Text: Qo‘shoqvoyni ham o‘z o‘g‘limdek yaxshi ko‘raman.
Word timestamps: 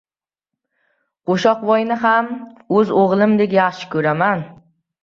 Qo‘shoqvoyni 1.31 1.99
ham 2.07 2.33
o‘z 2.81 2.95
o‘g‘limdek 3.05 3.57
yaxshi 3.61 3.93
ko‘raman. 3.97 4.45